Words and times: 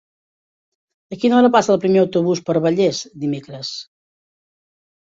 A 1.15 1.17
quina 1.25 1.37
hora 1.41 1.51
passa 1.57 1.73
el 1.75 1.79
primer 1.85 2.01
autobús 2.05 2.43
per 2.49 2.59
Vallés 2.67 3.05
dimecres? 3.27 3.73